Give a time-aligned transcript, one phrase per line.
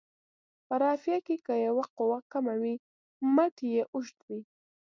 [0.67, 2.75] په رافعه کې که یوه قوه کمه وي
[3.35, 4.41] مټ یې اوږد وي.